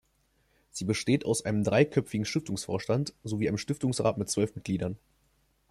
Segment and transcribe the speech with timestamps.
[0.71, 4.97] Sie besteht aus einem dreiköpfigen Stiftungsvorstand, sowie einem Stiftungsrat mit zwölf Mitgliedern.